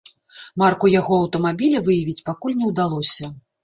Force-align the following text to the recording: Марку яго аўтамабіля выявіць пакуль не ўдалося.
Марку 0.61 0.91
яго 0.93 1.13
аўтамабіля 1.25 1.85
выявіць 1.91 2.19
пакуль 2.33 2.59
не 2.61 2.75
ўдалося. 2.75 3.35